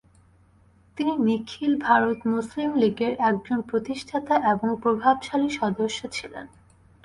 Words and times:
তিনি 0.97 1.13
নিখিল 1.17 1.73
ভারত 1.79 2.19
মুসলিম 2.27 2.69
লীগের 2.75 3.13
একজন 3.29 3.57
প্রতিষ্ঠাতা 3.61 4.35
এবং 4.53 4.69
প্রভাবশালী 4.81 5.49
সদস্য 5.59 5.99
ছিলেন। 6.11 6.45